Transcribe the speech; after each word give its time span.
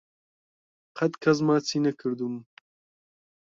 قەت 0.97 1.13
کەس 1.23 1.37
ماچی 1.47 1.79
نەکردووم. 1.85 2.35